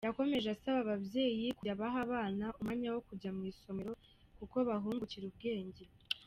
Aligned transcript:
Yakomeje 0.07 0.47
asaba 0.55 0.77
ababyeyi 0.83 1.45
kujya 1.57 1.79
baha 1.81 1.99
abana 2.05 2.45
umwanya 2.59 2.87
wo 2.93 3.01
kujya 3.07 3.29
mu 3.37 3.43
isomero 3.53 3.91
kuko 4.37 4.55
bahungukira 4.69 5.25
ubwenge. 5.27 5.83